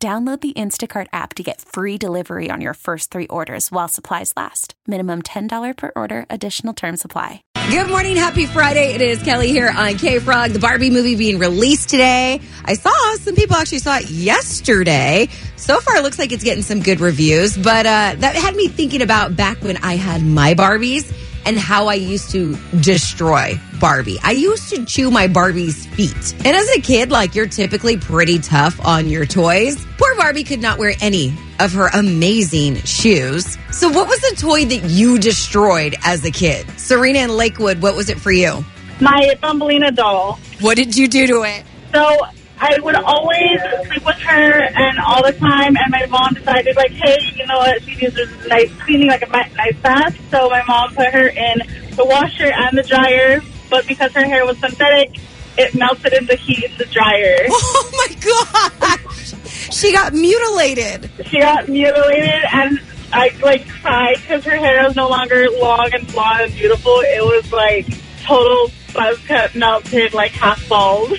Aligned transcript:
Download 0.00 0.40
the 0.40 0.52
Instacart 0.52 1.08
app 1.12 1.34
to 1.34 1.42
get 1.42 1.60
free 1.60 1.98
delivery 1.98 2.52
on 2.52 2.60
your 2.60 2.74
first 2.74 3.10
three 3.10 3.26
orders 3.26 3.72
while 3.72 3.88
supplies 3.88 4.32
last. 4.36 4.74
Minimum 4.86 5.22
$10 5.22 5.76
per 5.76 5.90
order, 5.96 6.24
additional 6.30 6.72
term 6.72 6.96
supply. 6.96 7.42
Good 7.72 7.88
morning, 7.88 8.14
happy 8.14 8.46
Friday. 8.46 8.94
It 8.94 9.00
is 9.00 9.20
Kelly 9.24 9.48
here 9.48 9.68
on 9.76 9.96
K 9.96 10.20
Frog, 10.20 10.52
the 10.52 10.60
Barbie 10.60 10.90
movie 10.90 11.16
being 11.16 11.40
released 11.40 11.88
today. 11.88 12.40
I 12.64 12.74
saw 12.74 13.16
some 13.16 13.34
people 13.34 13.56
actually 13.56 13.80
saw 13.80 13.96
it 13.96 14.08
yesterday. 14.08 15.30
So 15.56 15.80
far, 15.80 15.96
it 15.96 16.04
looks 16.04 16.20
like 16.20 16.30
it's 16.30 16.44
getting 16.44 16.62
some 16.62 16.80
good 16.80 17.00
reviews, 17.00 17.56
but 17.58 17.84
uh, 17.84 18.14
that 18.18 18.36
had 18.36 18.54
me 18.54 18.68
thinking 18.68 19.02
about 19.02 19.34
back 19.34 19.60
when 19.62 19.78
I 19.78 19.96
had 19.96 20.22
my 20.22 20.54
Barbies 20.54 21.12
and 21.48 21.58
how 21.58 21.86
I 21.86 21.94
used 21.94 22.30
to 22.32 22.54
destroy 22.80 23.58
Barbie. 23.80 24.18
I 24.22 24.32
used 24.32 24.68
to 24.68 24.84
chew 24.84 25.10
my 25.10 25.28
Barbie's 25.28 25.86
feet. 25.86 26.34
And 26.44 26.54
as 26.54 26.68
a 26.76 26.80
kid, 26.80 27.10
like 27.10 27.34
you're 27.34 27.46
typically 27.46 27.96
pretty 27.96 28.38
tough 28.38 28.78
on 28.86 29.08
your 29.08 29.24
toys. 29.24 29.82
Poor 29.96 30.14
Barbie 30.16 30.44
could 30.44 30.60
not 30.60 30.78
wear 30.78 30.92
any 31.00 31.34
of 31.58 31.72
her 31.72 31.88
amazing 31.94 32.76
shoes. 32.82 33.56
So, 33.72 33.88
what 33.88 34.08
was 34.08 34.20
the 34.20 34.36
toy 34.36 34.66
that 34.66 34.84
you 34.90 35.18
destroyed 35.18 35.96
as 36.04 36.22
a 36.26 36.30
kid? 36.30 36.68
Serena 36.78 37.20
and 37.20 37.34
Lakewood, 37.34 37.80
what 37.80 37.96
was 37.96 38.10
it 38.10 38.20
for 38.20 38.30
you? 38.30 38.62
My 39.00 39.34
Thumbelina 39.42 39.90
doll. 39.90 40.38
What 40.60 40.76
did 40.76 40.96
you 40.96 41.08
do 41.08 41.26
to 41.28 41.42
it? 41.44 41.64
So 41.94 42.26
I 42.60 42.78
would 42.82 42.94
always 42.96 43.60
sleep 43.86 44.04
with 44.04 44.16
her 44.16 44.62
and 44.62 44.98
all 44.98 45.22
the 45.22 45.32
time. 45.32 45.76
And 45.76 45.90
my 45.90 46.06
mom 46.06 46.34
decided, 46.34 46.76
like, 46.76 46.92
hey, 46.92 47.16
you 47.36 47.46
know 47.46 47.58
what? 47.58 47.82
She 47.82 47.94
needs 47.96 48.16
a 48.18 48.48
nice 48.48 48.72
cleaning, 48.80 49.08
like 49.08 49.22
a 49.22 49.28
nice 49.28 49.76
bath. 49.80 50.18
So 50.30 50.48
my 50.48 50.62
mom 50.66 50.94
put 50.94 51.12
her 51.12 51.28
in 51.28 51.58
the 51.96 52.04
washer 52.04 52.50
and 52.52 52.76
the 52.76 52.82
dryer. 52.82 53.40
But 53.70 53.86
because 53.86 54.12
her 54.12 54.24
hair 54.24 54.44
was 54.46 54.58
synthetic, 54.58 55.18
it 55.58 55.74
melted 55.74 56.12
in 56.12 56.26
the 56.26 56.36
heat 56.36 56.64
in 56.64 56.76
the 56.78 56.86
dryer. 56.86 57.36
Oh 57.50 57.90
my 57.92 58.88
gosh! 58.88 59.34
She 59.74 59.92
got 59.92 60.12
mutilated. 60.12 61.10
She 61.26 61.40
got 61.40 61.68
mutilated, 61.68 62.42
and 62.52 62.80
I 63.12 63.30
like 63.42 63.68
cried 63.68 64.16
because 64.20 64.44
her 64.44 64.56
hair 64.56 64.84
was 64.84 64.94
no 64.94 65.08
longer 65.08 65.48
long 65.50 65.90
and 65.92 66.06
blonde 66.12 66.42
and 66.42 66.52
beautiful. 66.54 67.00
It 67.00 67.22
was 67.24 67.52
like 67.52 67.86
total 68.22 68.70
buzz 68.94 69.18
cut, 69.26 69.54
melted, 69.54 70.14
like 70.14 70.32
half 70.32 70.66
bald. 70.68 71.12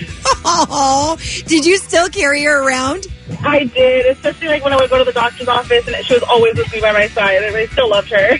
Oh, 0.52 1.16
did 1.46 1.64
you 1.64 1.76
still 1.78 2.08
carry 2.08 2.44
her 2.44 2.66
around? 2.66 3.06
I 3.42 3.64
did, 3.64 4.06
especially 4.06 4.48
like 4.48 4.64
when 4.64 4.72
I 4.72 4.76
would 4.76 4.90
go 4.90 4.98
to 4.98 5.04
the 5.04 5.12
doctor's 5.12 5.48
office, 5.48 5.86
and 5.86 5.96
she 6.04 6.14
was 6.14 6.22
always 6.24 6.56
with 6.56 6.72
me 6.72 6.80
by 6.80 6.92
my 6.92 7.06
side, 7.08 7.42
and 7.42 7.56
I 7.56 7.66
still 7.66 7.88
loved 7.88 8.10
her. 8.10 8.38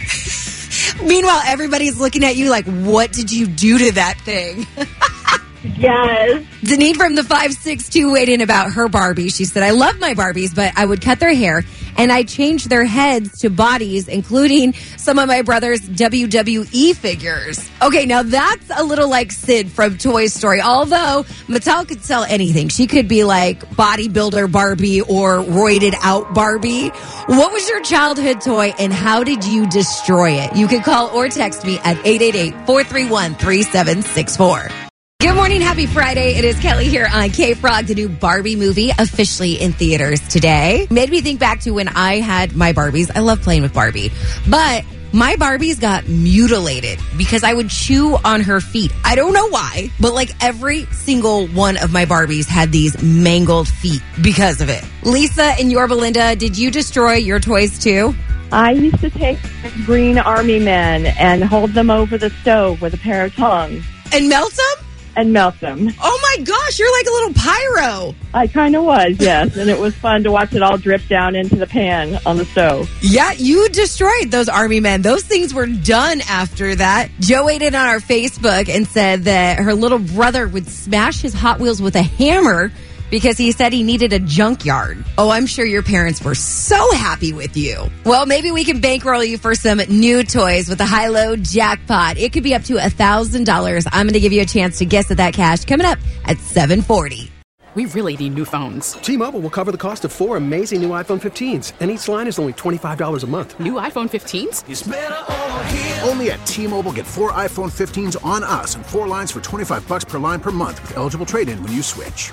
Meanwhile, 1.06 1.42
everybody's 1.46 1.98
looking 1.98 2.24
at 2.24 2.36
you 2.36 2.50
like, 2.50 2.66
what 2.66 3.12
did 3.12 3.32
you 3.32 3.46
do 3.46 3.78
to 3.78 3.92
that 3.92 4.20
thing? 4.20 4.66
yes. 5.78 6.44
Denise 6.62 6.96
from 6.96 7.14
the 7.14 7.22
562 7.22 8.12
weighed 8.12 8.28
in 8.28 8.40
about 8.40 8.72
her 8.72 8.88
Barbie. 8.88 9.30
She 9.30 9.44
said, 9.44 9.62
I 9.62 9.70
love 9.70 9.98
my 9.98 10.14
Barbies, 10.14 10.54
but 10.54 10.72
I 10.76 10.84
would 10.84 11.00
cut 11.00 11.20
their 11.20 11.34
hair 11.34 11.64
and 12.00 12.10
I 12.10 12.22
changed 12.22 12.70
their 12.70 12.86
heads 12.86 13.40
to 13.40 13.50
bodies, 13.50 14.08
including 14.08 14.72
some 14.96 15.18
of 15.18 15.28
my 15.28 15.42
brother's 15.42 15.82
WWE 15.82 16.96
figures. 16.96 17.70
Okay, 17.82 18.06
now 18.06 18.22
that's 18.22 18.70
a 18.74 18.82
little 18.82 19.10
like 19.10 19.30
Sid 19.30 19.70
from 19.70 19.98
Toy 19.98 20.28
Story. 20.28 20.62
Although 20.62 21.24
Mattel 21.46 21.86
could 21.86 22.02
sell 22.02 22.24
anything, 22.24 22.68
she 22.68 22.86
could 22.86 23.06
be 23.06 23.24
like 23.24 23.60
bodybuilder 23.72 24.50
Barbie 24.50 25.02
or 25.02 25.40
roided 25.40 25.94
out 26.00 26.32
Barbie. 26.32 26.88
What 26.88 27.52
was 27.52 27.68
your 27.68 27.82
childhood 27.82 28.40
toy 28.40 28.72
and 28.78 28.94
how 28.94 29.22
did 29.22 29.44
you 29.44 29.68
destroy 29.68 30.30
it? 30.30 30.56
You 30.56 30.68
can 30.68 30.82
call 30.82 31.08
or 31.08 31.28
text 31.28 31.66
me 31.66 31.80
at 31.80 31.98
888 31.98 32.52
431 32.66 33.34
3764. 33.34 34.79
Good 35.20 35.34
morning. 35.34 35.60
Happy 35.60 35.84
Friday. 35.84 36.36
It 36.36 36.46
is 36.46 36.58
Kelly 36.60 36.88
here 36.88 37.06
on 37.12 37.28
K 37.28 37.52
Frog, 37.52 37.84
the 37.84 37.94
new 37.94 38.08
Barbie 38.08 38.56
movie 38.56 38.88
officially 38.88 39.60
in 39.60 39.74
theaters 39.74 40.18
today. 40.28 40.86
Made 40.90 41.10
me 41.10 41.20
think 41.20 41.38
back 41.38 41.60
to 41.60 41.72
when 41.72 41.88
I 41.88 42.20
had 42.20 42.56
my 42.56 42.72
Barbies. 42.72 43.10
I 43.14 43.18
love 43.20 43.42
playing 43.42 43.60
with 43.60 43.74
Barbie, 43.74 44.10
but 44.48 44.82
my 45.12 45.36
Barbies 45.36 45.78
got 45.78 46.08
mutilated 46.08 46.98
because 47.18 47.44
I 47.44 47.52
would 47.52 47.68
chew 47.68 48.16
on 48.24 48.40
her 48.40 48.62
feet. 48.62 48.92
I 49.04 49.14
don't 49.14 49.34
know 49.34 49.46
why, 49.50 49.90
but 50.00 50.14
like 50.14 50.30
every 50.42 50.86
single 50.86 51.48
one 51.48 51.76
of 51.76 51.92
my 51.92 52.06
Barbies 52.06 52.46
had 52.46 52.72
these 52.72 53.00
mangled 53.02 53.68
feet 53.68 54.02
because 54.22 54.62
of 54.62 54.70
it. 54.70 54.82
Lisa 55.02 55.52
and 55.60 55.70
Yorba 55.70 55.92
Linda, 55.92 56.34
did 56.34 56.56
you 56.56 56.70
destroy 56.70 57.16
your 57.16 57.40
toys 57.40 57.78
too? 57.78 58.14
I 58.52 58.70
used 58.70 59.00
to 59.00 59.10
take 59.10 59.38
green 59.84 60.16
army 60.16 60.60
men 60.60 61.04
and 61.06 61.44
hold 61.44 61.72
them 61.74 61.90
over 61.90 62.16
the 62.16 62.30
stove 62.40 62.80
with 62.80 62.94
a 62.94 62.98
pair 62.98 63.26
of 63.26 63.34
tongs 63.34 63.84
And 64.14 64.30
melt 64.30 64.52
them? 64.54 64.86
And 65.20 65.32
melt 65.32 65.60
them. 65.60 65.88
Oh 66.02 66.20
my 66.22 66.44
gosh, 66.44 66.78
you're 66.78 66.92
like 66.92 67.06
a 67.06 67.10
little 67.10 67.34
pyro. 67.34 68.14
I 68.32 68.46
kind 68.46 68.74
of 68.74 68.84
was, 68.84 69.16
yes, 69.18 69.56
and 69.56 69.68
it 69.68 69.78
was 69.78 69.94
fun 69.94 70.22
to 70.24 70.30
watch 70.30 70.54
it 70.54 70.62
all 70.62 70.78
drip 70.78 71.06
down 71.08 71.36
into 71.36 71.56
the 71.56 71.66
pan 71.66 72.18
on 72.24 72.38
the 72.38 72.44
stove. 72.46 72.90
Yeah, 73.02 73.32
you 73.32 73.68
destroyed 73.68 74.30
those 74.30 74.48
army 74.48 74.80
men. 74.80 75.02
Those 75.02 75.22
things 75.22 75.52
were 75.52 75.66
done 75.66 76.22
after 76.22 76.74
that. 76.74 77.10
Joe 77.20 77.46
weighed 77.46 77.62
in 77.62 77.74
on 77.74 77.86
our 77.86 77.98
Facebook 77.98 78.68
and 78.68 78.86
said 78.86 79.24
that 79.24 79.58
her 79.58 79.74
little 79.74 79.98
brother 79.98 80.48
would 80.48 80.66
smash 80.66 81.20
his 81.20 81.34
Hot 81.34 81.60
Wheels 81.60 81.82
with 81.82 81.96
a 81.96 82.02
hammer 82.02 82.72
because 83.10 83.36
he 83.36 83.52
said 83.52 83.72
he 83.72 83.82
needed 83.82 84.12
a 84.12 84.18
junkyard. 84.18 85.04
Oh, 85.18 85.30
I'm 85.30 85.46
sure 85.46 85.64
your 85.64 85.82
parents 85.82 86.22
were 86.22 86.34
so 86.34 86.92
happy 86.92 87.32
with 87.32 87.56
you. 87.56 87.90
Well, 88.04 88.26
maybe 88.26 88.50
we 88.50 88.64
can 88.64 88.80
bankroll 88.80 89.24
you 89.24 89.38
for 89.38 89.54
some 89.54 89.78
new 89.78 90.22
toys 90.22 90.68
with 90.68 90.78
the 90.78 90.86
high 90.86 91.08
low 91.08 91.36
jackpot. 91.36 92.16
It 92.18 92.32
could 92.32 92.44
be 92.44 92.54
up 92.54 92.62
to 92.64 92.76
a 92.76 92.88
$1,000. 92.88 93.86
I'm 93.92 94.06
going 94.06 94.14
to 94.14 94.20
give 94.20 94.32
you 94.32 94.42
a 94.42 94.46
chance 94.46 94.78
to 94.78 94.84
guess 94.84 95.10
at 95.10 95.16
that 95.18 95.34
cash 95.34 95.64
coming 95.64 95.86
up 95.86 95.98
at 96.24 96.38
740. 96.38 97.30
We 97.76 97.86
really 97.86 98.16
need 98.16 98.34
new 98.34 98.44
phones. 98.44 98.94
T-Mobile 98.94 99.38
will 99.38 99.50
cover 99.50 99.70
the 99.70 99.78
cost 99.78 100.04
of 100.04 100.10
four 100.10 100.36
amazing 100.36 100.82
new 100.82 100.90
iPhone 100.90 101.20
15s, 101.20 101.74
and 101.78 101.88
each 101.88 102.08
line 102.08 102.26
is 102.26 102.36
only 102.40 102.52
$25 102.54 103.22
a 103.22 103.26
month. 103.28 103.60
New 103.60 103.74
iPhone 103.74 104.10
15s? 104.10 106.04
Only 106.08 106.32
at 106.32 106.44
T-Mobile 106.46 106.90
get 106.92 107.06
four 107.06 107.30
iPhone 107.30 107.70
15s 107.70 108.22
on 108.24 108.42
us 108.42 108.74
and 108.74 108.84
four 108.84 109.06
lines 109.06 109.30
for 109.30 109.40
25 109.40 109.86
bucks 109.86 110.04
per 110.04 110.18
line 110.18 110.40
per 110.40 110.50
month 110.50 110.82
with 110.82 110.96
eligible 110.96 111.26
trade-in 111.26 111.62
when 111.62 111.70
you 111.70 111.82
switch. 111.82 112.32